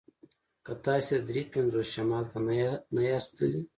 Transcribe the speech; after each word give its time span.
که 0.65 0.73
تاسې 0.85 1.13
د 1.19 1.23
دري 1.29 1.43
پنځوسمې 1.53 1.91
شمال 1.93 2.23
ته 2.31 2.37
نه 2.95 3.01
یاست 3.11 3.29
تللي 3.37 3.61